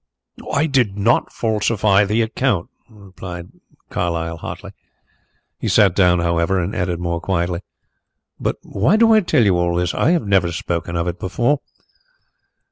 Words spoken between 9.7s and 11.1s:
this? I have never spoken of